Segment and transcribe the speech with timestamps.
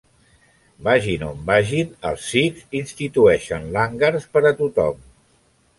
[0.87, 5.07] Vagin on vagin, els sikhs institueixen langars per a tothom.